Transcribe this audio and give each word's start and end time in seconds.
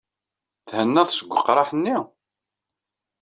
Thennaḍ 0.69 1.09
seg 1.11 1.29
weqraḥ-nni? 1.31 1.97